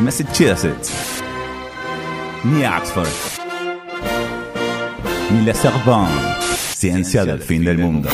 [0.00, 1.22] Massachusetts,
[2.44, 3.08] ni Oxford,
[5.30, 6.10] ni la Sorbonne,
[6.74, 8.08] ciencia del fin del mundo.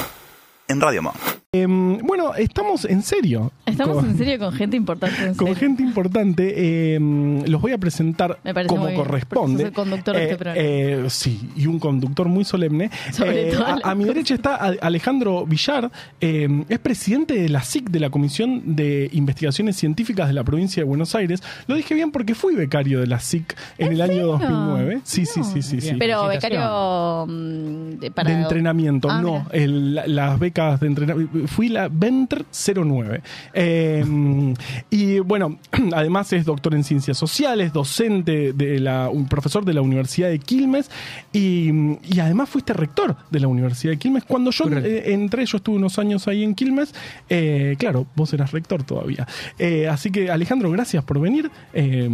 [0.67, 1.28] En Radio Monk.
[1.59, 3.51] Em, bueno, estamos en serio.
[3.65, 5.17] Estamos con, en serio con gente importante.
[5.23, 5.55] En con serio.
[5.57, 6.95] gente importante.
[6.95, 9.63] em, los voy a presentar Me parece como corresponde.
[9.65, 10.61] el conductor de este programa.
[10.63, 12.91] eh, sí, y un conductor muy solemne.
[13.13, 15.91] Sobre Eh, todo a, mi derecha está Alejandro Villar,
[16.21, 20.83] em, es presidente de la SIC, de la Comisión de Investigaciones Científicas de la provincia
[20.83, 21.43] de Buenos Aires.
[21.67, 24.27] Lo dije bien porque fui becario de la SIC en, el año serio?
[24.33, 25.01] 2009.
[25.03, 25.81] Sí, sí, sí, sí.
[25.81, 25.93] sí.
[25.99, 31.39] Pero becario mm, de, para de entrenamiento, Ah, no, el- las becas de entrenamiento.
[31.49, 33.23] Fui la Venter 09.
[33.55, 34.55] Eh,
[34.91, 35.59] y bueno,
[35.93, 40.39] además es doctor en ciencias sociales, docente, de la, un profesor de la Universidad de
[40.39, 40.91] Quilmes
[41.33, 41.71] y,
[42.05, 44.25] y además fuiste rector de la Universidad de Quilmes.
[44.25, 46.95] Cuando yo eh, entré, yo estuve unos años ahí en Quilmes,
[47.29, 49.27] eh, claro, vos eras rector todavía.
[49.59, 51.51] Eh, así que Alejandro, gracias por venir.
[51.73, 52.09] Eh,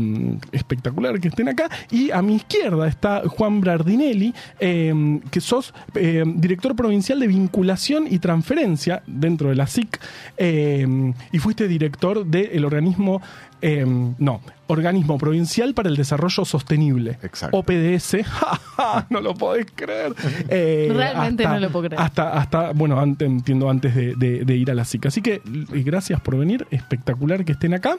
[0.52, 1.68] espectacular que estén acá.
[1.90, 8.06] Y a mi izquierda está Juan Brardinelli, eh, que sos eh, director provincial de vinculación
[8.08, 9.98] y transferencia dentro de la SIC.
[10.36, 13.20] eh, y fuiste director del organismo,
[13.62, 13.84] eh,
[14.18, 17.18] no, Organismo Provincial para el Desarrollo Sostenible.
[17.22, 17.56] Exacto.
[17.58, 18.16] OPDS.
[18.26, 19.06] ¡Ja, ja!
[19.10, 20.12] no lo podés creer.
[20.48, 22.00] Eh, Realmente no lo puedo creer.
[22.02, 25.06] Hasta, hasta bueno, antes, entiendo, antes de, de- de ir a la SIC.
[25.06, 26.66] Así que gracias por venir.
[26.70, 27.96] Espectacular que estén acá.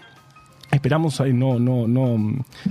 [0.76, 2.18] Esperamos no, no, no,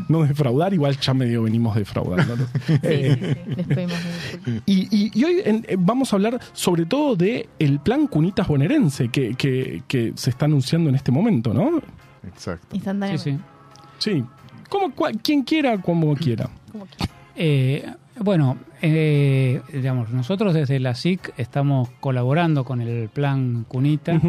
[0.08, 2.36] no defraudar, igual ya medio venimos defraudando.
[2.36, 2.44] ¿no?
[2.66, 3.54] Sí, Eh, sí, sí.
[3.56, 4.62] Les disculpas.
[4.66, 8.46] y, y- y hoy en- eh, vamos a hablar sobre todo de el plan Cunitas
[8.46, 11.78] bonaerense que, que- que se está anunciando en este momento, ¿no?
[12.26, 12.66] Exacto.
[12.70, 13.32] Sí, Instantáneamente.
[13.32, 13.38] sí.
[13.98, 14.24] Sí.
[14.68, 16.48] Como cua- quien quiera, como quiera.
[16.72, 16.86] Como
[17.36, 17.84] Eh,
[18.20, 24.20] bueno, eh, digamos, nosotros desde la SIC estamos colaborando con el plan Cunita,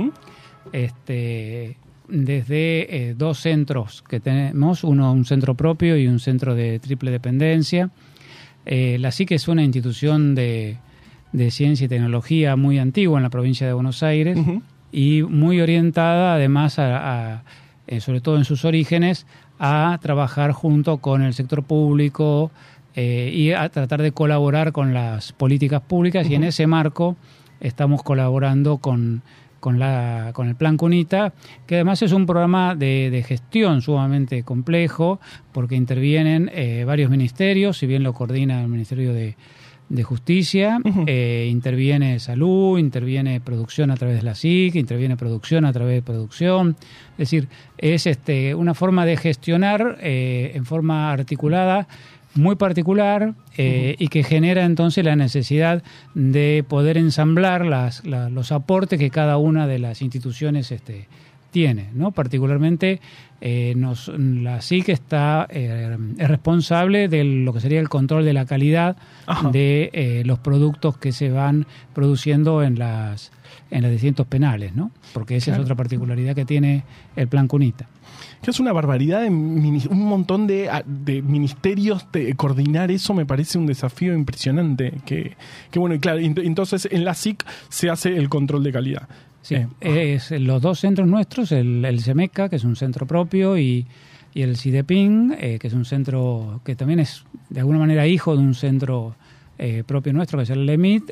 [0.71, 6.79] este, desde eh, dos centros que tenemos, uno un centro propio y un centro de
[6.79, 7.89] triple dependencia.
[8.65, 10.77] Eh, la SIC es una institución de,
[11.31, 14.39] de ciencia y tecnología muy antigua en la provincia de Buenos Aires
[14.91, 17.43] y muy orientada además a, a,
[17.87, 19.27] eh, sobre todo en sus orígenes
[19.59, 22.51] a trabajar junto con el sector público
[22.97, 26.29] y a tratar de colaborar con las políticas públicas.
[26.29, 27.17] Y en ese marco
[27.59, 29.21] estamos colaborando con,
[29.65, 31.33] con, la, con el Plan Cunita,
[31.65, 35.19] que además es un programa de, de gestión sumamente complejo
[35.53, 39.35] porque intervienen eh, varios ministerios, si bien lo coordina el Ministerio de,
[39.89, 40.77] de Justicia,
[41.07, 46.01] eh, interviene salud, interviene producción a través de la SIC, interviene producción a través de
[46.03, 46.75] producción.
[47.13, 47.47] Es decir,
[47.79, 51.87] es este, una forma de gestionar eh, en forma articulada
[52.35, 58.51] muy particular eh, y que genera entonces la necesidad de poder ensamblar las, la- los
[58.51, 61.07] aportes que cada una de las instituciones este,
[61.51, 61.89] tiene.
[61.93, 62.11] ¿no?
[62.11, 62.99] Particularmente
[63.41, 68.33] eh, nos, la SIC está, eh, es responsable de lo que sería el control de
[68.33, 68.97] la calidad
[69.27, 69.49] Ajá.
[69.51, 73.31] de eh, los productos que se van produciendo en las
[73.71, 74.91] en los distintos penales, ¿no?
[75.13, 75.61] Porque esa Claro.
[75.61, 76.83] es otra particularidad que tiene
[77.15, 77.87] el plan Cunita.
[78.41, 80.69] Que es una barbaridad de un montón de,
[81.25, 82.05] ministerios.
[82.11, 84.93] de coordinar eso me parece un desafío impresionante.
[85.05, 85.35] Que,
[85.71, 89.07] que bueno, y claro, ent- entonces en la SIC se hace el control de calidad.
[89.41, 93.57] Sí, Eh, es los dos centros nuestros, el, el CEMECA, que es un centro propio,
[93.57, 93.85] y,
[94.33, 98.35] y el CIDEPIN, eh, que es un centro que también es de alguna manera hijo
[98.35, 99.15] de un centro
[99.59, 101.11] eh, propio nuestro, que es el LEMIT,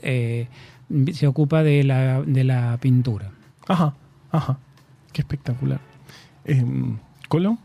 [1.14, 3.32] se ocupa de la, de la pintura.
[3.68, 3.94] Ajá,
[4.32, 4.58] ajá.
[5.12, 5.80] Qué espectacular.
[6.46, 6.98] Em,
[7.34, 7.58] ¿Colo?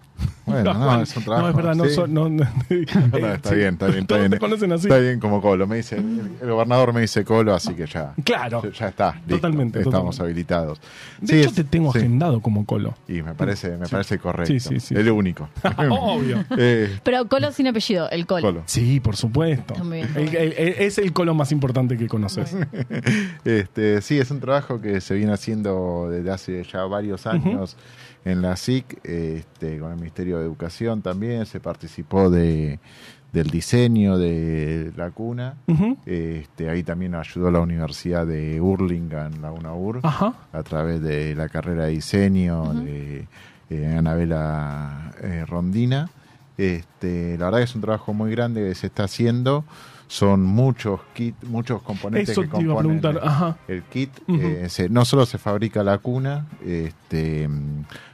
[0.47, 1.43] Bueno, no, es un trabajo.
[1.45, 1.91] No, es verdad, no, sí.
[1.95, 3.55] so- no, no, No, está sí.
[3.57, 4.31] bien, está bien, está Todos bien.
[4.31, 4.87] te conocen así.
[4.89, 5.67] Está bien como Colo.
[5.67, 8.63] Me dice, el, gobernador me dice Colo, así que ya, Claro.
[8.73, 9.13] ya, está.
[9.17, 10.23] listo, Totalmente, Estamos totalmente.
[10.23, 10.81] habilitados.
[11.21, 11.99] De Sí, hecho, es- te tengo sí.
[11.99, 12.95] agendado como Colo.
[13.07, 14.51] Y me parece, me parece correcto.
[14.55, 14.95] Sí, sí, sí.
[14.95, 15.51] El único.
[15.91, 16.43] Obvio.
[16.57, 18.41] Eh, Pero Colo sin apellido, el Colo.
[18.49, 18.63] Colo.
[18.65, 19.75] Sí, por supuesto.
[19.93, 22.57] El- el- el- es el Colo más importante que conoces.
[23.45, 27.77] Este, sí, es un trabajo que se viene haciendo desde hace ya varios años
[28.25, 32.79] en la SIC, este, con el Ministerio de Educación también, se participó de,
[33.33, 35.57] del diseño de la cuna.
[36.07, 40.35] Este, ahí también ayudó la Universidad de Hurlingham, la UNAUR, Ajá.
[40.53, 43.27] a través de la carrera de diseño de
[43.71, 46.09] eh, Anabela eh, Rondina.
[46.57, 49.65] Este, la verdad que es un trabajo muy grande que se está haciendo.
[50.09, 53.29] Son muchos kits, muchos componentes Eso que te iba a componen preguntar.
[53.29, 53.59] Ajá.
[53.69, 54.11] el kit.
[54.29, 57.49] Eh, se- no solo se fabrica la cuna, este,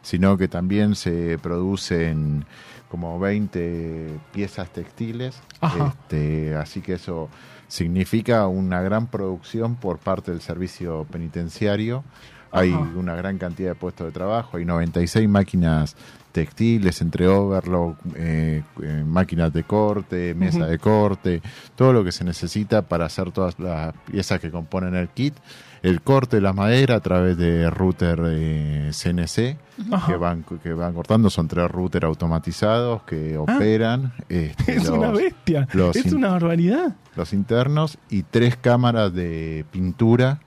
[0.02, 2.44] sino que también se producen
[2.90, 5.40] como 20 piezas textiles.
[5.88, 7.28] Este, así que eso
[7.68, 12.04] significa una gran producción por parte del servicio penitenciario
[12.54, 15.96] Hay una gran cantidad de puestos de trabajo, hay 96 máquinas
[16.32, 21.40] textiles entre overlock, eh, eh, máquinas de corte, mesa de corte,
[21.76, 25.34] todo lo que se necesita para hacer todas las piezas que componen el kit.
[25.82, 29.58] El corte de la madera a través de router eh, CNC
[30.06, 34.12] que van, que van cortando, son tres routers automatizados que operan.
[34.28, 34.76] este, Ah.
[34.76, 35.68] Es una bestia.
[35.94, 36.96] es una barbaridad.
[37.16, 40.40] Los internos y tres cámaras de pintura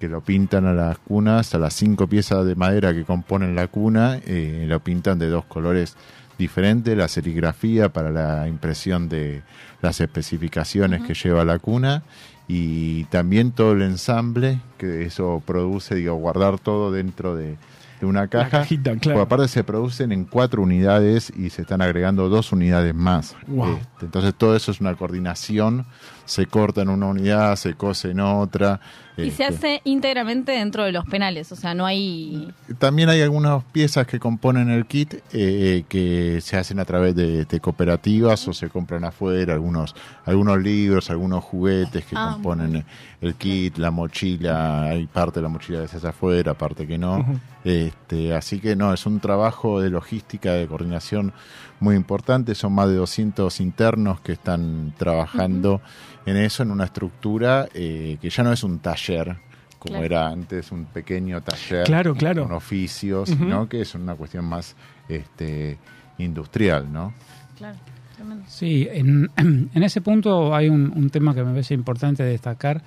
[0.00, 3.68] que lo pintan a las cunas, a las cinco piezas de madera que componen la
[3.68, 5.96] cuna, eh, lo pintan de dos colores
[6.38, 9.42] diferentes, la serigrafía para la impresión de
[9.82, 12.02] las especificaciones que lleva la cuna
[12.48, 17.56] y también todo el ensamble que eso produce, digo, guardar todo dentro de,
[18.00, 18.66] de una La caja.
[19.02, 23.36] Porque aparte se producen en cuatro unidades y se están agregando dos unidades más.
[23.46, 23.76] Wow.
[23.76, 25.86] Este, entonces todo eso es una coordinación.
[26.24, 28.80] Se corta en una unidad, se cose en otra.
[29.18, 32.52] Y se Este, hace íntegramente dentro de los penales, o sea, no hay...
[32.78, 37.44] También hay algunas piezas que componen el kit eh, que se hacen a través de,
[37.46, 42.84] de cooperativas o se compran afuera, algunos, algunos libros, algunos juguetes que Ah, componen
[43.20, 46.98] el kit, la mochila, hay parte de la mochila que se hace afuera, parte que
[46.98, 47.24] no.
[47.64, 51.32] Este, así que no, es un trabajo de logística, de coordinación
[51.80, 55.80] muy importante, son más de 200 internos que están trabajando
[56.26, 59.36] en eso, en una estructura eh, que ya no es un taller,
[59.78, 60.04] como Claro.
[60.04, 62.42] era antes, un pequeño taller Claro, claro.
[62.44, 63.44] con oficios, Ujú.
[63.44, 63.68] ¿no?
[63.68, 64.74] Que es una cuestión más
[65.08, 65.78] este,
[66.18, 67.14] industrial, ¿no?
[67.56, 67.76] Claro,
[68.16, 68.44] tremendo.
[68.48, 69.30] Sí, en,
[69.74, 72.82] en ese punto hay un, un tema que me parece importante destacar,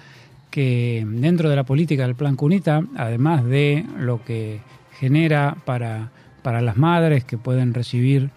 [0.51, 4.59] que dentro de la política del Plan Cunita, además de lo que
[4.99, 6.09] genera para,
[6.41, 8.31] para las madres que pueden recibir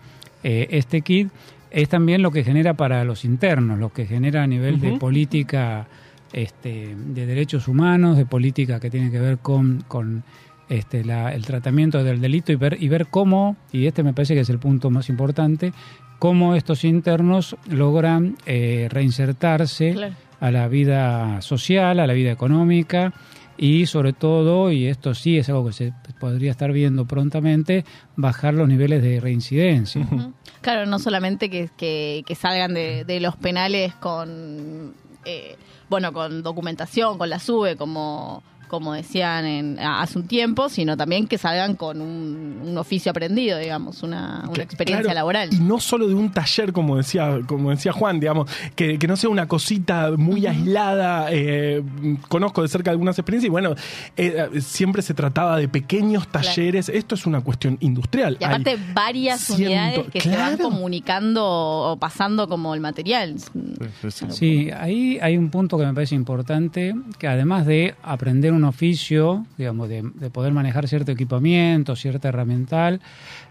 [0.44, 1.30] eh, este kit,
[1.72, 5.86] es también lo que genera para los internos, lo que genera a nivel de política
[6.32, 10.22] este, de derechos humanos, de política que tiene que ver con, con
[10.68, 14.34] este, la- el tratamiento del delito y ver, y ver cómo, y este me parece
[14.34, 15.72] que es el punto más importante,
[16.18, 20.14] cómo estos internos logran eh, reinsertarse Claro.
[20.40, 23.12] a la vida social, a la vida económica
[23.64, 27.84] y sobre todo, y esto sí es algo que se podría estar viendo prontamente,
[28.16, 30.04] bajar los niveles de reincidencia.
[30.60, 34.94] Claro, no solamente que, que- que salgan de, de los penales con,
[35.24, 35.56] eh,
[35.88, 38.42] bueno, con documentación, con la SUBE, como,
[38.72, 43.58] como decían en, hace un tiempo, sino también que salgan con un, un oficio aprendido,
[43.58, 45.52] digamos, una, experiencia claro, laboral.
[45.52, 49.16] Y no solo de un taller, como decía, como decía Juan, digamos, que, que no
[49.16, 51.26] sea una cosita muy aislada.
[51.30, 51.82] eh,
[52.28, 53.74] conozco de cerca algunas experiencias y bueno,
[54.16, 56.88] eh, siempre se trataba de pequeños talleres.
[56.88, 58.38] Esto es una cuestión industrial.
[58.40, 60.64] Y aparte Hay varias ciento- unidades que se van claro.
[60.70, 63.36] comunicando o pasando como el material.
[64.30, 69.46] Sí, ahí hay un punto que me parece importante, que además de aprender un oficio,
[69.58, 73.00] digamos, de, de poder manejar cierto equipamiento, cierta herramental,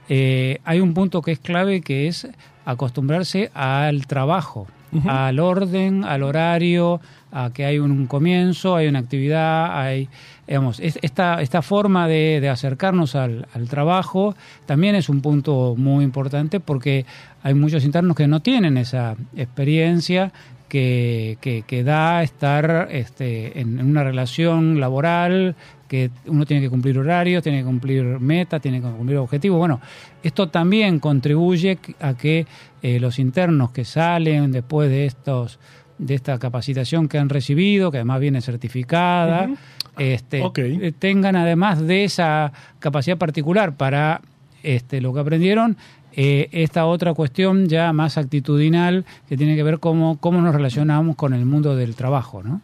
[0.09, 2.27] eh, hay un punto que es clave que es
[2.65, 4.67] acostumbrarse al trabajo,
[5.07, 6.99] al orden, al horario,
[7.31, 10.09] a que hay un comienzo, hay una actividad, hay,
[10.47, 14.35] esta, esta forma de, acercarnos al, trabajo
[14.65, 17.05] también es un punto muy importante porque
[17.43, 20.31] hay muchos internos que no tienen esa experiencia
[20.67, 21.37] que,
[21.67, 25.55] que, da estar este, en, en una relación laboral,
[25.91, 29.59] que uno tiene que cumplir horarios, tiene que cumplir metas, tiene que cumplir objetivos.
[29.59, 29.81] Bueno,
[30.23, 32.47] esto también contribuye a que
[32.81, 35.59] eh, los internos que salen después de estos
[36.01, 39.49] de esta capacitación que han recibido, que además viene certificada,
[39.97, 44.21] este, eh, tengan además de esa capacidad particular para
[44.63, 45.77] este, lo que aprendieron,
[46.13, 51.15] eh, esta otra cuestión ya más actitudinal que tiene que ver cómo, cómo nos relacionamos
[51.15, 52.61] con el mundo del trabajo, ¿no?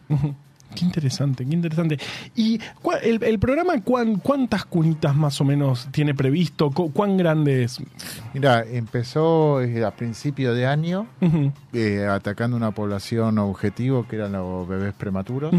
[0.78, 1.98] Qué interesante, qué interesante.
[2.36, 2.60] ¿Y
[3.02, 6.70] el, el programa cuán- cuántas cunitas más o menos tiene previsto?
[6.70, 7.80] Cu- ¿Cuán grande es?
[8.32, 11.06] Mira, empezó eh, a principio de año
[11.72, 15.52] eh, atacando una población objetivo que eran los bebés prematuros.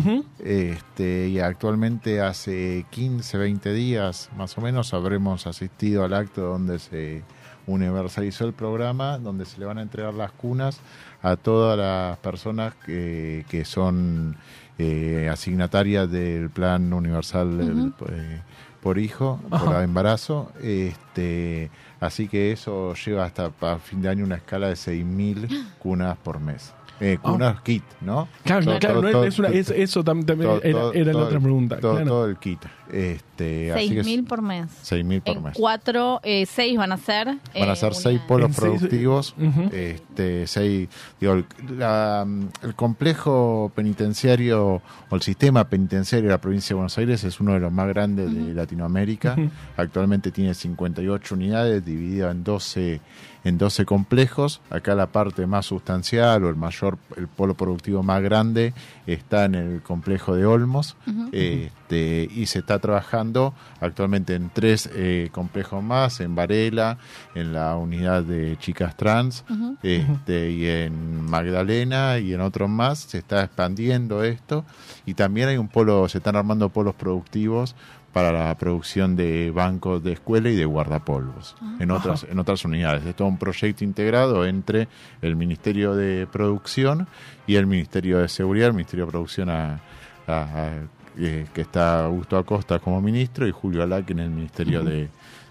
[0.43, 6.79] Este, y actualmente hace 15, 20 días más o menos habremos asistido al acto donde
[6.79, 7.23] se
[7.67, 10.79] universalizó el programa, donde se le van a entregar las cunas
[11.21, 14.35] a todas las personas que, que son
[14.79, 18.41] eh, asignatarias del plan universal del- eh,
[18.81, 20.51] por hijo, por embarazo.
[20.63, 21.69] Este,
[21.99, 25.47] así que eso lleva hasta para fin de año una escala de 6.000
[25.79, 26.73] cunas por mes.
[27.01, 28.27] Eh, cunas kit, ¿no?
[28.43, 30.61] Claro, Todo- claro, todo- no, todo- es una- es- eso tam- también todo-
[30.93, 31.77] era, la otra pregunta.
[31.79, 32.07] Todo, claro.
[32.07, 32.59] todo el kit.
[32.91, 34.65] Este, así que es 6.000 por mes.
[34.83, 35.53] 6.000 por En mes.
[35.55, 37.27] cuatro, eh, seis van a ser.
[37.27, 39.69] Van eh, a ser seis polos seis- productivos, Ujú.
[39.73, 41.45] este, seis, digo, el,
[41.77, 42.27] la-
[42.63, 47.53] el complejo penitenciario o el sistema penitenciario de la provincia de Buenos Aires es uno
[47.53, 49.33] de los más grandes de Latinoamérica.
[49.37, 49.49] Ujú.
[49.77, 53.01] Actualmente tiene 58 unidades divididas en 12
[53.45, 54.59] en 12 complejos.
[54.69, 58.73] Acá la parte más sustancial o el mayor, el polo productivo más grande
[59.13, 60.95] está en el complejo de Olmos.
[61.31, 66.97] Este, y se está trabajando actualmente en tres eh, complejos más, en Varela,
[67.35, 69.43] en la unidad de chicas trans,
[69.83, 72.99] este, y en Magdalena y en otros más.
[72.99, 74.65] Se está expandiendo esto.
[75.05, 77.75] Y también hay un polo, se están armando polos productivos
[78.13, 83.05] para la producción de bancos de escuela y de guardapolvos en otras en otras unidades.
[83.05, 84.87] Es todo un proyecto integrado entre
[85.21, 87.07] el Ministerio de Producción
[87.45, 89.79] y el Ministerio de Seguridad, el Ministerio de Producción a-
[90.27, 90.71] a- a-
[91.17, 95.09] eh, que está Augusto Acosta como ministro y Julio Alac en el Ministerio de,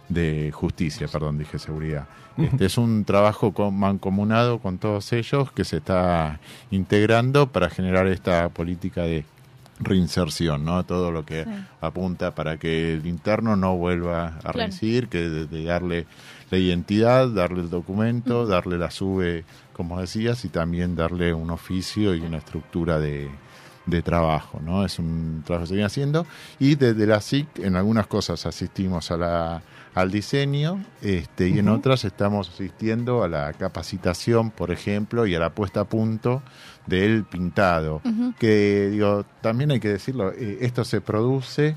[0.09, 2.07] de Justicia, perdón, dije Seguridad.
[2.39, 6.39] Este es un trabajo con- mancomunado con todos ellos que se está
[6.71, 9.25] integrando para generar esta política de
[9.81, 10.85] reinserción, ¿no?
[10.85, 11.51] Todo lo que Sí.
[11.81, 14.59] apunta para que el interno no vuelva a Claro.
[14.59, 16.07] reincidir, que de, de darle
[16.51, 22.15] la identidad, darle el documento, darle la sube, como decías, y también darle un oficio
[22.15, 23.29] y una estructura de,
[23.87, 24.85] de trabajo, ¿no?
[24.85, 26.27] Es un trabajo que se viene haciendo
[26.59, 29.63] y desde la SIC en algunas cosas asistimos a la,
[29.95, 35.39] al diseño este, y en otras estamos asistiendo a la capacitación, por ejemplo, y a
[35.39, 36.43] la puesta a punto
[36.87, 38.01] del pintado,
[38.39, 41.77] que digo, también hay que decirlo, eh, esto se produce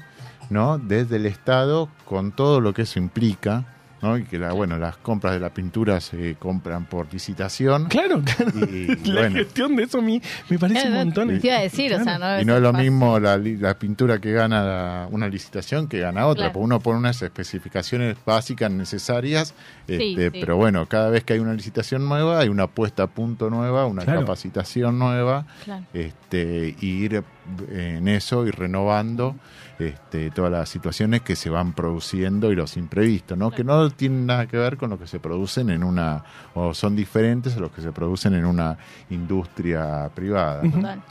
[0.50, 0.78] ¿no?
[0.78, 3.66] desde el Estado con todo lo que eso implica,
[4.02, 4.18] ¿no?
[4.18, 7.86] y que la, bueno, las compras de la pintura se compran por licitación.
[7.88, 8.52] Claro, claro.
[8.72, 11.40] Y, la bueno, gestión de eso a mí me parece un montón.
[11.40, 12.92] Te iba a decir, o sea, no y no es lo fácil.
[12.92, 16.54] mismo la, li- la pintura que gana la- una licitación que gana otra, Claro.
[16.54, 19.54] porque uno pone unas especificaciones básicas necesarias,
[19.88, 20.38] Sí, este, sí.
[20.40, 23.86] pero bueno, cada vez que hay una licitación nueva, hay una puesta a punto nueva,
[23.86, 24.22] una Claro.
[24.22, 25.86] capacitación nueva, Claro.
[25.94, 27.24] este, y ir
[27.72, 29.36] en eso y renovando
[29.82, 33.52] este, todas las situaciones que se van produciendo y los imprevistos, ¿no?
[33.52, 36.24] que no tienen nada que ver con lo que se producen en una,
[36.54, 38.78] o son diferentes a los que se producen en una
[39.10, 40.62] industria privada.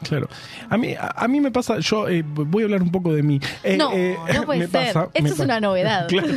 [0.02, 0.28] Claro.
[0.68, 3.22] A mí, a, a mí me pasa, yo eh, voy a hablar un poco de
[3.22, 3.40] mí.
[3.62, 4.86] Eh, No, eh, no puede me ser.
[4.94, 5.44] pasa- Esto me es pasa.
[5.44, 6.06] una novedad.
[6.20, 6.28] Claro.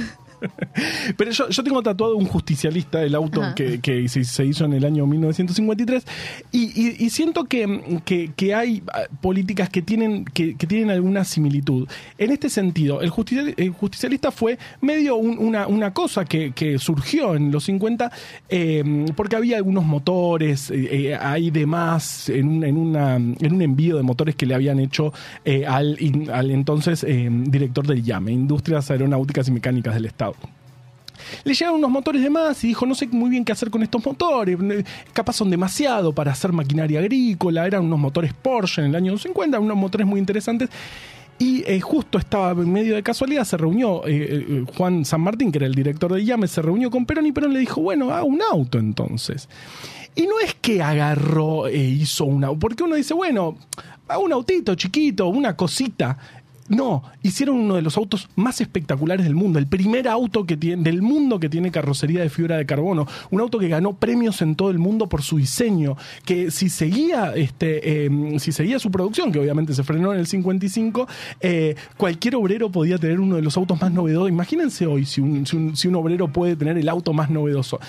[1.18, 4.86] Pero yo, yo tengo tatuado un justicialista, el auto que, que se, hizo en el
[4.86, 6.06] año 1953,
[6.52, 11.24] y, y- y siento que, que- que hay ah, políticas que tienen, que, tienen alguna
[11.24, 11.88] similitud.
[12.18, 16.80] En este sentido, el, justicial- el justicialista fue medio un- una, una cosa que, que
[16.80, 18.12] surgió en los 50,
[18.50, 23.62] eh, porque había algunos motores, eh, eh, hay demás en, un- en, una, en un
[23.62, 25.14] envío de motores que le habían hecho
[25.46, 25.98] eh, al,
[26.32, 30.33] al entonces eh, director del IAME, Industrias Aeronáuticas y Mecánicas del Estado.
[31.44, 33.84] Le llegaron unos motores de más y dijo, no sé muy bien qué hacer con
[33.84, 34.58] estos motores,
[35.14, 39.60] capaz son demasiado para hacer maquinaria agrícola, eran unos motores Porsche en el año 50,
[39.60, 40.70] unos motores muy interesantes.
[41.40, 45.52] Y eh, justo estaba en medio de casualidad, se reunió eh, eh, Juan San Martín,
[45.52, 48.12] que era el director de IAME, se reunió con Perón y Perón le dijo, bueno,
[48.12, 49.50] haga un auto entonces.
[50.16, 53.58] Y no es que agarró e hizo un auto, porque uno dice, bueno,
[54.08, 56.18] haga un autito chiquito, una cosita.
[56.70, 60.82] No, hicieron uno de los autos más espectaculares del mundo, el primer auto que tiene,
[60.82, 64.56] del mundo que tiene carrocería de fibra de carbono, un auto que ganó premios en
[64.56, 69.32] todo el mundo por su diseño, que si seguía, este, eh, si seguía su producción,
[69.34, 71.06] que obviamente se frenó en el 55,
[71.42, 74.30] eh, cualquier obrero podía tener uno de los autos más novedosos.
[74.30, 77.80] Imagínense hoy si un- si un obrero puede tener el auto más novedoso.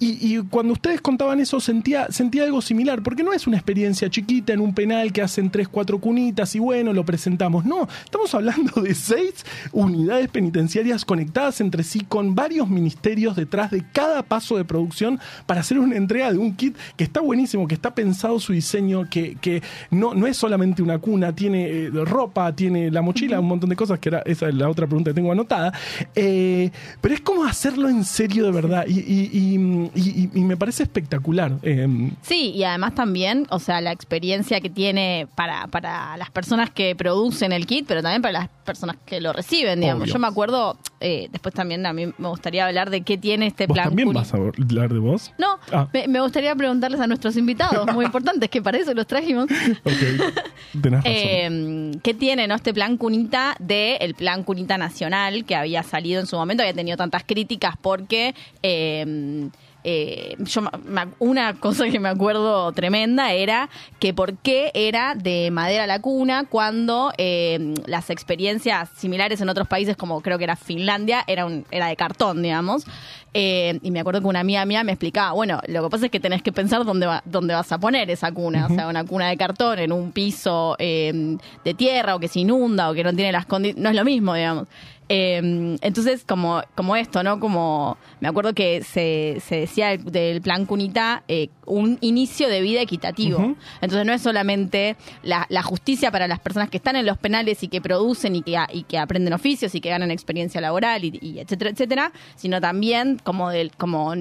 [0.00, 4.08] Y, y cuando ustedes contaban eso sentía, sentía algo similar, porque no es una experiencia
[4.08, 7.66] chiquita en un penal que hacen tres, cuatro cunitas y bueno, lo presentamos.
[7.66, 13.84] No, estamos hablando de seis unidades penitenciarias conectadas entre sí con varios ministerios detrás de
[13.92, 17.74] cada paso de producción para hacer una entrega de un kit que está buenísimo, que
[17.74, 22.56] está pensado su diseño, que, que no, no es solamente una cuna, tiene eh, ropa,
[22.56, 25.14] tiene la mochila, un montón de cosas, que era esa es la otra pregunta que
[25.16, 25.74] tengo anotada.
[26.14, 26.70] Eh,
[27.02, 30.82] pero es como hacerlo en serio de verdad y, y- y- y- y me parece
[30.82, 31.52] espectacular.
[31.62, 36.70] Eh, Sí, y además también, o sea, la experiencia que tiene para, para las personas
[36.70, 40.04] que producen el kit, pero también para las personas que lo reciben, digamos.
[40.04, 40.12] Obvio.
[40.14, 43.66] Yo me acuerdo, eh, después también a mí me gustaría hablar de qué tiene este
[43.66, 43.88] ¿Vos plan.
[43.88, 45.32] también vas a hablar de vos?
[45.38, 45.88] No, Ah.
[45.92, 49.46] me, me gustaría preguntarles a nuestros invitados, muy importantes, que para eso los trajimos.
[49.84, 51.12] Ok, tenés razón.
[51.14, 52.54] Eh, ¿Qué tiene ¿no?
[52.54, 56.74] este plan Cunita de el plan Cunita Nacional que había salido en su momento, había
[56.74, 59.48] tenido tantas críticas porque eh,
[59.84, 60.70] eh, yo me-
[61.18, 63.68] una cosa que me acuerdo tremenda era
[63.98, 69.68] que por qué era de madera la cuna cuando eh, las experiencias similares en otros
[69.68, 72.84] países como creo que era Finlandia era un, era de cartón digamos.
[73.32, 76.10] Eh, y me acuerdo que una amiga mía me explicaba bueno lo que pasa es
[76.10, 79.04] que tenés que pensar dónde va, dónde vas a poner esa cuna o sea una
[79.04, 83.04] cuna de cartón en un piso eh, de tierra o que se inunda o que
[83.04, 84.66] no tiene las condiciones no es lo mismo digamos
[85.12, 87.40] eh, entonces, como, como esto, ¿no?
[87.40, 92.60] Como me acuerdo que se, se decía del, del plan Cunita eh, un inicio de
[92.60, 93.56] vida equitativo.
[93.80, 97.62] Entonces, no es solamente la, la justicia para las personas que están en los penales
[97.64, 101.04] y que producen y que, a- y que aprenden oficios y que ganan experiencia laboral
[101.04, 104.14] y, y etcétera, etcétera, sino también como del, como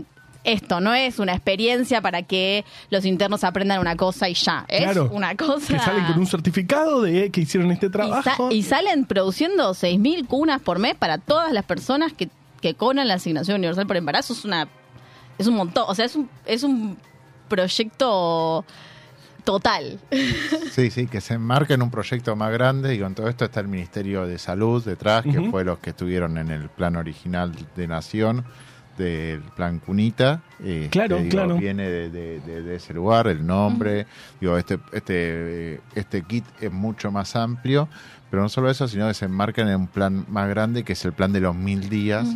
[0.43, 4.65] esto no es una experiencia para que los internos aprendan una cosa y ya.
[4.67, 5.09] Es Claro.
[5.11, 5.73] una cosa.
[5.73, 8.49] Que salen con un certificado de que hicieron este Y, sa- trabajo.
[8.51, 12.29] y salen produciendo 6.000 cunas por mes para todas las personas que,
[12.61, 14.33] que cobran la asignación universal por embarazo.
[14.33, 14.67] Es una
[15.37, 15.85] es un montón.
[15.87, 16.97] O sea, es un, es un
[17.47, 18.65] proyecto
[19.43, 19.99] total.
[20.71, 23.59] Sí, sí, que se enmarca en un proyecto más grande y con todo esto está
[23.59, 27.87] el Ministerio de Salud detrás, que fue los que estuvieron en el plan original de
[27.87, 28.45] Nación,
[28.99, 30.41] del plan Cunita.
[30.63, 31.55] eh, Claro, que, digo, claro.
[31.57, 34.05] Viene de, de- de- de ese lugar, el nombre.
[34.39, 37.87] Digo, este, este, este kit es mucho más amplio,
[38.29, 41.03] pero no solo eso, sino que se enmarca en un plan más grande, que es
[41.05, 42.27] el plan de los mil días,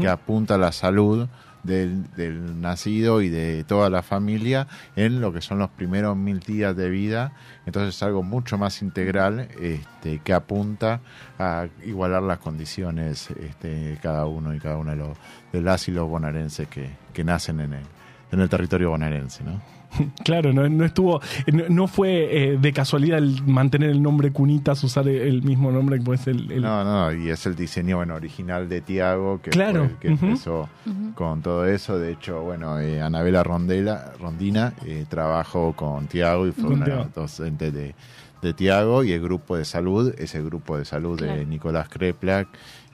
[0.00, 1.28] que apunta a la salud
[1.64, 6.40] del, del nacido y de toda la familia en lo que son los primeros mil
[6.40, 7.32] días de vida.
[7.66, 11.00] Entonces es algo mucho más integral este, que apunta
[11.38, 15.18] a igualar las condiciones este, de cada uno y cada una de, los,
[15.52, 17.84] de las y los bonaerenses que, que nacen en el,
[18.30, 19.42] en el territorio bonaerense.
[19.42, 19.60] ¿no?
[20.24, 21.20] Claro, no, no estuvo,
[21.52, 25.98] no, no fue eh, de casualidad el mantener el nombre Cunitas, usar el mismo nombre
[25.98, 29.50] que pues el, el- No, no, y es el diseño bueno, original de Tiago, que
[29.50, 30.26] Claro, fue el que ujú.
[30.26, 30.68] empezó
[31.14, 31.98] con todo eso.
[31.98, 36.84] De hecho, bueno, eh, Anabela Rondela, Rondina eh, trabajó con Tiago y fue Con una
[36.86, 37.08] Tiago.
[37.14, 37.94] docente de,
[38.42, 41.44] de Tiago y el grupo de salud, ese grupo de salud de.
[41.46, 42.48] Nicolás Kreplak,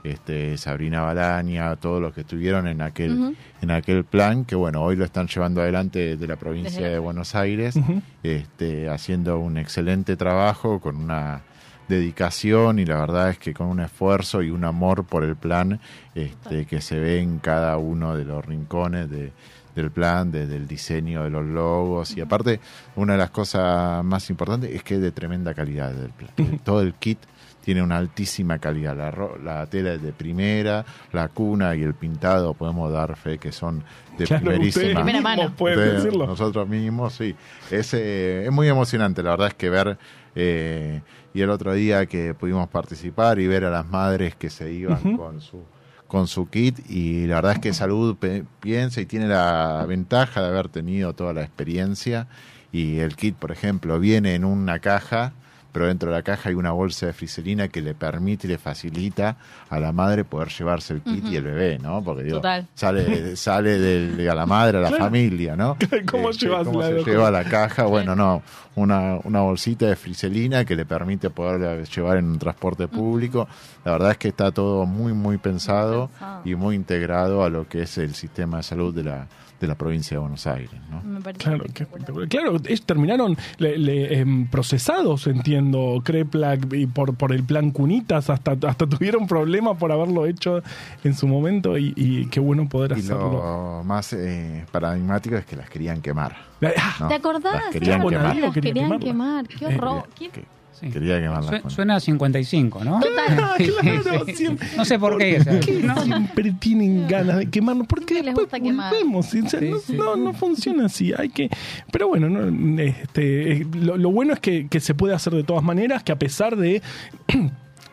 [0.04, 4.96] este, Sabrina Balaña, todos los que estuvieron en aquel, en aquel plan, que bueno, hoy
[4.96, 6.98] lo están llevando adelante de la provincia Desde la de.
[6.98, 7.74] Buenos Aires,
[8.22, 11.42] este, haciendo un excelente trabajo con una
[11.88, 15.80] dedicación y la verdad es que con un esfuerzo y un amor por el plan
[16.14, 19.32] este, que se ve en cada uno de los rincones de-
[19.74, 22.58] del plan, desde el diseño de los logos y aparte
[22.96, 26.30] una de las cosas más importantes es que es de tremenda calidad del plan.
[26.64, 27.18] Todo el kit
[27.64, 28.96] tiene una altísima calidad.
[28.96, 33.38] La, ro- la tela es de primera, la cuna y el pintado podemos dar fe
[33.38, 33.82] que son
[34.18, 35.02] de Claro, primerísima.
[35.04, 35.54] Primera mano.
[35.56, 36.26] pueden decirlo.
[36.26, 37.34] Nosotros mismos, sí.
[37.70, 39.98] Es, eh, es muy emocionante, la verdad es que ver,
[40.34, 41.00] eh,
[41.34, 45.16] y el otro día que pudimos participar y ver a las madres que se iban
[45.16, 45.62] con su
[46.06, 50.40] con su kit y la verdad es que Salud pe- piensa y tiene la ventaja
[50.42, 52.26] de haber tenido toda la experiencia
[52.72, 55.34] y el kit, por ejemplo, viene en una caja
[55.72, 58.58] pero dentro de la caja hay una bolsa de friselina que le permite y le
[58.58, 59.36] facilita
[59.68, 62.02] a la madre poder llevarse el kit y el bebé, ¿no?
[62.02, 62.66] Porque digo, Total.
[62.74, 65.04] sale sale del- a la madre, a la Claro.
[65.04, 65.76] familia, ¿no?
[66.10, 67.84] ¿Cómo Este, llevas cómo la se de- lleva la caja?
[67.84, 68.42] Bueno, no,
[68.76, 73.48] una, una bolsita de friselina que le permite poder llevar en un transporte público.
[73.84, 76.42] La verdad es que está todo muy, muy pensado pensado.
[76.44, 79.26] y muy integrado a lo que es el sistema de salud de la,
[79.58, 81.02] de la provincia de Buenos Aires, ¿no?
[81.02, 82.28] Me parece Claro, espectacular.
[82.28, 88.30] Claro, es- terminaron le- le, em, procesados, entiendo, Kreplak y por, por el plan Cunitas,
[88.30, 90.62] hasta, hasta tuvieron problemas por haberlo hecho
[91.04, 93.32] en su momento y, y qué bueno poder Y hacerlo.
[93.78, 96.36] lo más eh, paradigmático es que las querían quemar.
[96.76, 97.08] Ah, ¿no?
[97.08, 97.54] ¿Te acordás?
[97.54, 98.36] Las querían quemar.
[98.36, 99.46] las Quería querían quemar.
[99.48, 100.08] Qué Eh, horror.
[100.18, 100.44] Que- Qué-
[100.80, 100.88] Sí.
[100.88, 103.00] Quería con- suena a 55, ¿no?
[103.00, 104.34] Claro, Sí.
[104.34, 104.66] siempre.
[104.76, 105.34] No sé por qué.
[105.36, 105.66] ¿Por ¿sabes?
[105.66, 107.86] qué No, siempre tienen ganas de quemarnos?
[107.86, 108.92] Porque les después gusta quemar.
[109.14, 109.92] o sea, Sí, no, sí.
[109.94, 111.12] no, no funciona así.
[111.16, 111.50] Hay que.
[111.92, 115.62] Pero bueno, no, este, lo, lo bueno es que, que se puede hacer de todas
[115.62, 116.80] maneras, que a pesar de.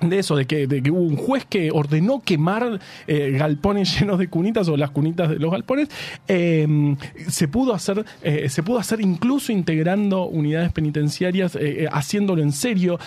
[0.01, 4.19] De eso, de que, de que hubo un juez que ordenó quemar eh, galpones llenos
[4.19, 5.89] de cunitas o las cunitas de los galpones,
[6.27, 6.95] eh,
[7.27, 12.51] se pudo hacer, eh, se pudo hacer incluso integrando unidades penitenciarias, eh, eh, haciéndolo en
[12.51, 12.99] serio,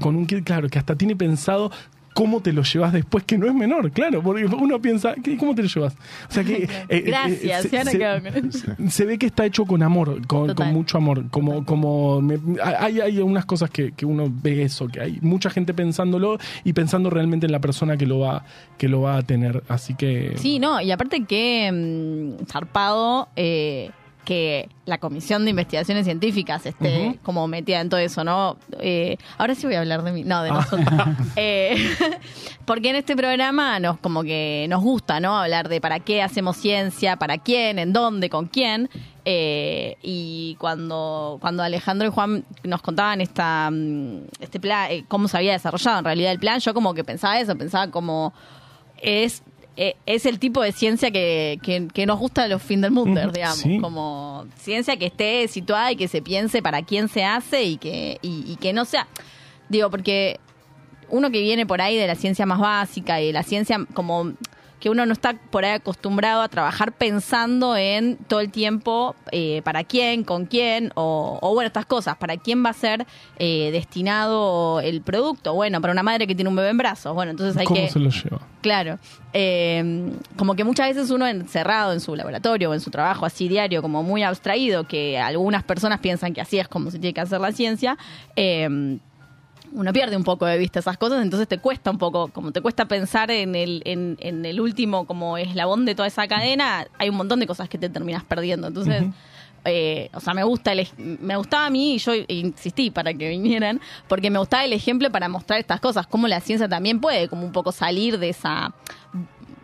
[0.00, 1.70] con un kit, claro, que hasta tiene pensado
[2.14, 5.54] cómo te lo llevas después, que no es menor, claro, porque uno piensa, ¿qué- ¿cómo
[5.54, 5.94] te lo llevas?
[6.28, 6.68] O sea que...
[6.88, 8.66] eh, Gracias, se, ya no se- con eso.
[8.88, 13.18] se ve que está hecho con amor, con, mucho amor, como, como me- hay, hay
[13.20, 17.46] unas cosas que, que uno ve eso, que hay mucha gente pensándolo y pensando realmente
[17.46, 18.44] en la persona que lo va,
[18.76, 20.34] que lo va a tener, así que...
[20.36, 21.70] Sí, no, y aparte que
[22.40, 23.90] mm, zarpado, eh,
[24.30, 28.58] que la Comisión de Investigaciones Científicas esté como metida en todo eso, ¿no?
[28.78, 30.52] Eh, ahora sí voy a hablar de mí, no, de Ah.
[30.52, 30.86] nosotros.
[31.36, 31.74] Eh,
[32.64, 35.36] porque en este programa nos como que nos gusta, ¿no?
[35.36, 38.88] Hablar de para qué hacemos ciencia, para quién, en dónde, con quién.
[39.24, 45.38] Eh, y cuando, cuando Alejandro y Juan nos contaban esta, mm, este plan, cómo se
[45.38, 48.32] había desarrollado en realidad el plan, yo como que pensaba eso, pensaba como
[49.02, 49.42] es
[49.82, 52.90] eh, es el tipo de ciencia que, que, que nos gusta de los fin del
[52.90, 53.78] mundo, digamos, sí.
[53.80, 58.18] como ciencia que esté situada y que se piense para quién se hace y que,
[58.20, 59.08] y, y que no sea,
[59.70, 60.38] digo, porque
[61.08, 64.34] uno que viene por ahí de la ciencia más básica y de la ciencia como
[64.80, 69.60] que uno no está por ahí acostumbrado a trabajar pensando en todo el tiempo eh,
[69.62, 73.06] para quién, con quién, o, o bueno, estas cosas, para quién va a ser
[73.38, 75.54] eh, destinado el producto.
[75.54, 77.90] Bueno, para una madre que tiene un bebé en brazos, bueno, entonces hay ¿Cómo que...
[77.90, 78.40] se lo lleva?
[78.62, 78.98] Claro.
[79.32, 83.48] Eh, como que muchas veces uno encerrado en su laboratorio o en su trabajo así
[83.48, 87.20] diario, como muy abstraído, que algunas personas piensan que así es como se tiene que
[87.20, 87.98] hacer la ciencia,
[88.34, 88.98] eh,
[89.72, 92.60] uno pierde un poco de vista esas cosas, entonces te cuesta un poco, como te
[92.60, 97.08] cuesta pensar en el, en, en el último como eslabón de toda esa cadena, hay
[97.08, 98.66] un montón de cosas que te terminas perdiendo.
[98.68, 99.04] Entonces,
[99.64, 103.28] eh, o sea, me gusta el, me gustaba a mí y yo insistí para que
[103.28, 107.28] vinieran, porque me gustaba el ejemplo para mostrar estas cosas, cómo la ciencia también puede
[107.28, 108.72] como un poco salir de esa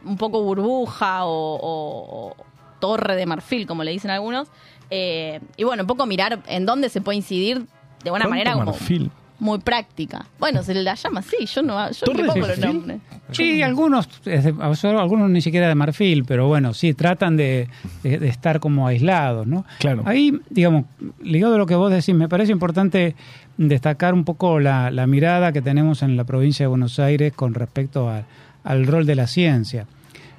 [0.05, 2.37] un poco burbuja o, o- o
[2.79, 4.49] torre de marfil, como le dicen algunos.
[4.91, 7.67] Eh, y bueno, un poco mirar en dónde se puede incidir
[8.05, 9.11] de buena ¿Cuánto manera como marfil?
[9.39, 10.27] Muy práctica.
[10.39, 12.99] Bueno, se la llama así, yo no yo ¿Torre le pongo los nombres.
[13.33, 14.55] Sí, algunos, de-
[14.99, 17.69] algunos ni siquiera de marfil, pero bueno, sí, tratan de,
[18.03, 19.65] de- de estar como aislados, ¿no?
[19.79, 20.03] Claro.
[20.07, 20.85] Ahí, digamos,
[21.23, 23.15] ligado a lo que vos decís, me parece importante
[23.59, 27.55] destacar un poco la, la mirada que tenemos en la provincia de Buenos Aires con
[27.55, 28.23] respecto a-
[28.65, 29.87] al rol de la ciencia.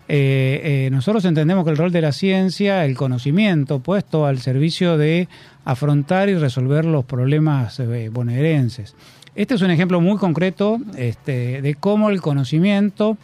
[0.10, 4.98] Eh, eh, nosotros entendemos que el rol de la ciencia, el conocimiento puesto al servicio
[4.98, 5.28] de
[5.66, 8.96] afrontar y resolver los problemas eh, bonaerenses.
[9.36, 13.18] Este es un ejemplo muy concreto este, de cómo el conocimiento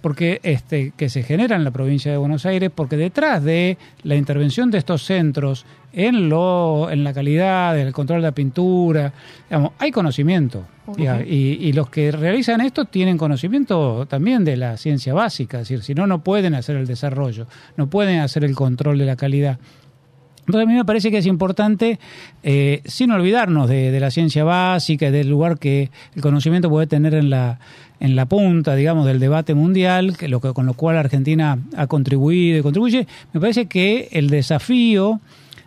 [0.00, 4.16] porque este que se genera en la provincia de Buenos Aires porque detrás de la
[4.16, 9.12] intervención de estos centros en lo en la calidad del control de la pintura
[9.48, 10.64] digamos, hay conocimiento.
[10.96, 15.68] Y, y- y los que realizan esto tienen conocimiento también de la ciencia básica es
[15.68, 19.14] decir si no no pueden hacer el desarrollo no pueden hacer el control de la
[19.16, 19.58] calidad
[20.50, 21.98] entonces a mí me parece que es importante,
[22.42, 26.86] eh, sin olvidarnos de, de la ciencia básica y del lugar que el conocimiento puede
[26.86, 27.60] tener en la,
[28.00, 31.86] en la punta, digamos, del debate mundial, que lo que, con lo cual Argentina ha
[31.86, 35.20] contribuido y contribuye, me parece que el desafío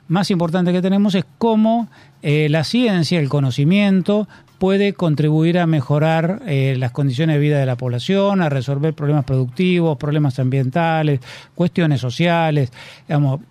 [0.07, 1.87] más importante que tenemos es cómo
[2.23, 7.65] eh, la ciencia, el conocimiento, puede contribuir a mejorar eh, las condiciones de vida de
[7.65, 11.19] la población, a resolver problemas productivos, problemas ambientales,
[11.53, 12.71] cuestiones sociales.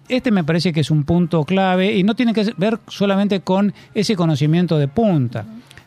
[0.08, 3.74] Este me parece que es un punto clave y no tiene que ver solamente con
[3.92, 5.44] ese conocimiento de punta.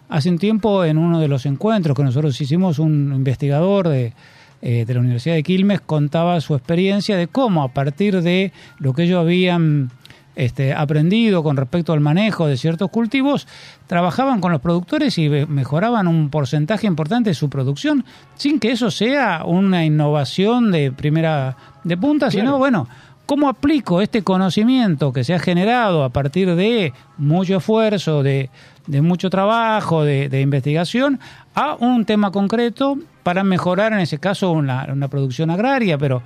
[0.07, 4.13] Hace un tiempo, en uno de los encuentros que nosotros hicimos, un investigador de,
[4.61, 8.93] eh, de la Universidad de Quilmes contaba su experiencia de cómo a partir de lo
[8.93, 9.89] que ellos habían
[10.35, 13.47] este, aprendido con respecto al manejo de ciertos cultivos,
[13.87, 18.91] trabajaban con los productores y mejoraban un porcentaje importante de su producción, sin que eso
[18.91, 22.45] sea una innovación de primera de punta, Claro.
[22.47, 22.87] sino bueno,
[23.25, 28.49] ¿cómo aplico este conocimiento que se ha generado a partir de mucho esfuerzo, de,
[28.87, 31.19] de mucho trabajo, de, de investigación,
[31.55, 35.97] a un tema concreto para mejorar en ese caso una, una producción agraria?
[35.97, 36.21] Pero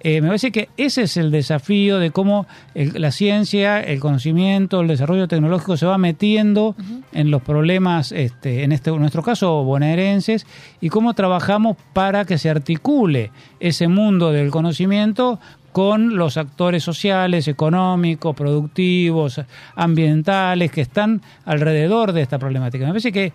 [0.00, 4.80] eh, me parece que ese es el desafío de cómo el- la ciencia, el conocimiento,
[4.80, 6.76] el desarrollo tecnológico se va metiendo
[7.12, 10.46] en los problemas, este, en este en nuestro caso bonaerenses,
[10.80, 15.40] y cómo trabajamos para que se articule ese mundo del conocimiento
[15.72, 19.40] con los actores sociales, económicos, productivos,
[19.74, 22.84] ambientales que están alrededor de esta problemática.
[22.84, 23.32] Me parece que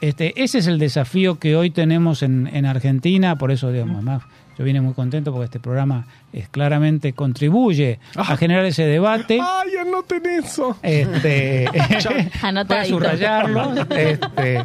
[0.00, 4.22] este, ese es el desafío que hoy tenemos en, en Argentina, por eso, digamos, además,
[4.58, 9.40] yo vine muy contento porque este programa es, claramente contribuye a generar ese debate.
[9.40, 10.76] ¡Ay, anoten eso!
[10.82, 11.66] Este,
[12.68, 13.74] para subrayarlo.
[13.96, 14.64] Este,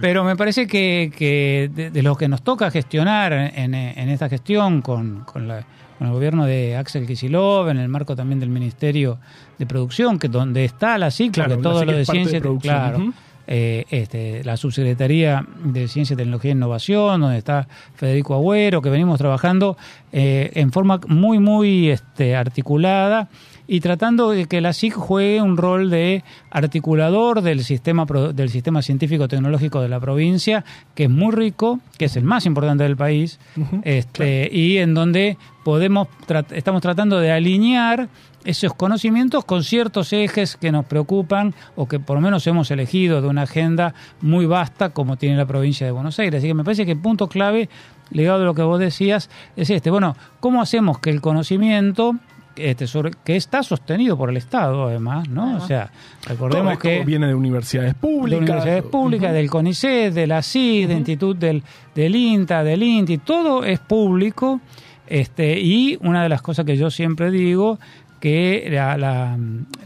[0.00, 4.28] pero me parece que, que de, de lo que nos toca gestionar en, en esta
[4.28, 5.64] gestión con, con, la-
[5.98, 9.18] con el gobierno de Axel Kicillof, en el marco también del Ministerio
[9.58, 12.74] de Producción, que donde está la SIC, Claro, la todo lo de de ciencia, producción,
[12.76, 13.12] claro.
[13.46, 19.18] Eh, este, la Subsecretaría de Ciencia, Tecnología e Innovación, donde está Federico Agüero, que venimos
[19.18, 19.76] trabajando
[20.12, 23.28] eh, en forma muy, muy este, articulada
[23.66, 28.82] y tratando de que la SIC juegue un rol de articulador del sistema, del sistema
[28.82, 33.38] científico-tecnológico de la provincia, que es muy rico, que es el más importante del país,
[33.82, 38.08] este, y en donde podemos tra- estamos tratando de alinear
[38.44, 43.22] esos conocimientos con ciertos ejes que nos preocupan o que por lo menos hemos elegido
[43.22, 46.38] de una agenda muy vasta como tiene la provincia de Buenos Aires.
[46.38, 47.70] Así que me parece que el punto clave,
[48.10, 49.88] ligado a lo que vos decías, es este.
[49.90, 52.16] Bueno, ¿cómo hacemos que el conocimiento
[52.56, 55.42] este, sobre, que está sostenido por el Estado, además, ¿no?
[55.44, 55.62] Además.
[55.64, 55.90] O sea,
[56.20, 58.40] Todo recordemos esto que viene de universidades de públicas.
[58.42, 61.62] universidades públicas, del CONICET, de la CID, del Instituto del,
[61.94, 64.60] del INTA, del INTI, todo es público.
[65.06, 67.78] Este, y una de las cosas que yo siempre digo,
[68.20, 69.36] que la, la,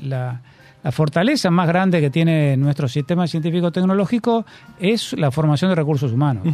[0.02, 0.40] la-
[0.82, 4.46] la fortaleza más grande que tiene nuestro sistema científico-tecnológico
[4.78, 6.46] es la formación de recursos humanos.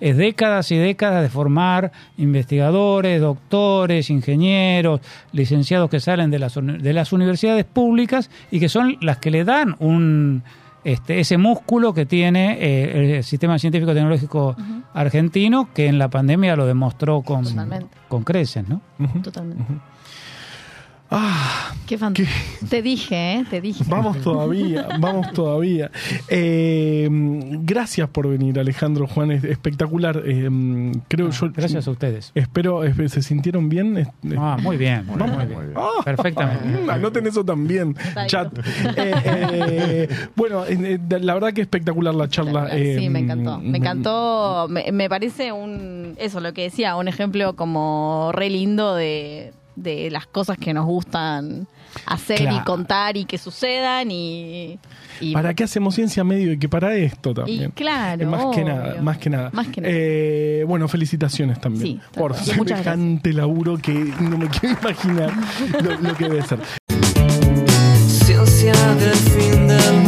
[0.00, 5.00] Es décadas y décadas de formar investigadores, doctores, ingenieros,
[5.32, 9.44] licenciados que salen de las, de las universidades públicas y que son las que le
[9.44, 10.42] dan un
[10.84, 14.56] este, ese músculo que tiene eh, el sistema científico-tecnológico
[14.94, 17.96] argentino, que en la pandemia lo demostró con, Totalmente.
[18.08, 18.80] con creces, ¿no?
[19.22, 19.64] Totalmente.
[21.10, 22.66] Ah, Qué fantástico.
[22.68, 23.44] Te dije, ¿eh?
[23.48, 23.82] Te dije.
[23.88, 25.90] vamos todavía, vamos todavía.
[26.28, 30.22] Eh, gracias por venir, Alejandro Juan, es espectacular.
[30.26, 31.50] Eh, creo yo.
[31.50, 32.30] Gracias a ustedes.
[32.34, 34.06] Espero, eh, ¿se sintieron bien?
[34.36, 35.72] Ah, muy bien, muy, bien.
[35.76, 36.90] Ah, Perfectamente.
[36.92, 38.52] Anoten eso también, chat.
[40.36, 40.64] Bueno,
[41.08, 42.68] la verdad que espectacular la charla.
[42.68, 43.58] Sí, eh, me encantó.
[43.60, 44.66] Me encantó.
[44.68, 46.16] Me, me parece un.
[46.18, 50.86] Eso, lo que decía, un ejemplo como re lindo de, de las cosas que nos
[50.86, 51.66] gustan
[52.06, 54.78] hacer y contar y que sucedan y.
[55.20, 57.70] y ¿Para qué hacemos ciencia medio y que para esto también?
[57.70, 59.50] Y claro, Eh, más que nada, más que nada.
[59.52, 59.92] Más que nada.
[59.96, 65.32] Eh, bueno, felicitaciones también Sí, por semejante laburo que no me quiero imaginar
[65.82, 66.58] lo, lo que debe ser.
[68.06, 70.02] Ciencia del fin del